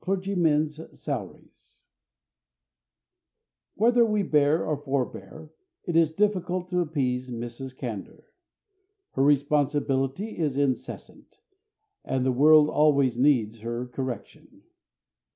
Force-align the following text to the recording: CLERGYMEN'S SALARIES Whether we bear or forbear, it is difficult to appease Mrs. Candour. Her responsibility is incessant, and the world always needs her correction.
CLERGYMEN'S 0.00 0.80
SALARIES 1.00 1.78
Whether 3.76 4.04
we 4.04 4.24
bear 4.24 4.66
or 4.66 4.76
forbear, 4.76 5.52
it 5.84 5.94
is 5.94 6.12
difficult 6.12 6.68
to 6.70 6.80
appease 6.80 7.30
Mrs. 7.30 7.76
Candour. 7.78 8.32
Her 9.12 9.22
responsibility 9.22 10.38
is 10.38 10.56
incessant, 10.56 11.40
and 12.04 12.26
the 12.26 12.32
world 12.32 12.68
always 12.68 13.16
needs 13.16 13.60
her 13.60 13.86
correction. 13.86 14.64